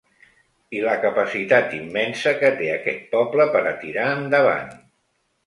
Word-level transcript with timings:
I 0.77 0.79
la 0.85 0.95
capacitat 1.03 1.75
immensa 1.79 2.33
que 2.39 2.51
té 2.63 2.71
aquest 2.77 3.05
poble 3.13 3.47
per 3.59 3.63
a 3.75 3.75
tirar 3.85 4.09
endavant. 4.17 4.75